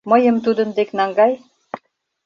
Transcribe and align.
—Мыйым 0.11 0.37
тудын 0.45 0.69
дек 0.77 0.89
наҥгай... 0.97 1.33